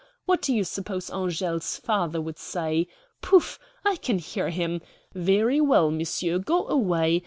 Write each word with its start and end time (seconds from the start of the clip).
What 0.25 0.41
do 0.41 0.51
you 0.51 0.63
suppose 0.63 1.11
Angele's 1.11 1.77
father 1.77 2.19
would 2.19 2.39
say? 2.39 2.87
Pouf! 3.21 3.59
I 3.85 3.97
can 3.97 4.17
hear 4.17 4.49
him. 4.49 4.81
'Very 5.13 5.61
well, 5.61 5.91
monsieur, 5.91 6.39
go 6.39 6.67
away. 6.69 7.19